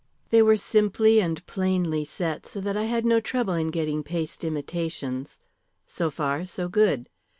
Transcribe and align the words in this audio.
They 0.31 0.41
were 0.41 0.57
simply 0.57 1.21
and 1.21 1.45
plainly 1.45 2.05
set, 2.05 2.47
so 2.47 2.59
that 2.61 2.75
I 2.75 2.85
had 2.85 3.05
no 3.05 3.19
trouble 3.19 3.53
in 3.53 3.67
getting 3.67 4.01
paste 4.01 4.43
imitations. 4.43 5.37
"So 5.85 6.09
far, 6.09 6.43
so 6.47 6.67
good. 6.67 7.07